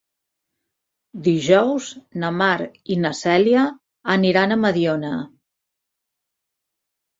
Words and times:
Dijous 1.27 1.89
na 2.23 2.31
Mar 2.39 2.55
i 2.95 2.97
na 3.03 3.13
Cèlia 3.21 3.67
aniran 4.17 4.57
a 4.57 4.59
Mediona. 4.65 5.15